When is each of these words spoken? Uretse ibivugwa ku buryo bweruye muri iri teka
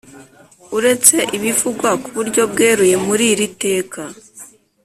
Uretse 0.77 1.15
ibivugwa 1.37 1.89
ku 2.01 2.09
buryo 2.15 2.41
bweruye 2.51 2.95
muri 3.05 3.23
iri 3.33 3.47
teka 3.63 4.01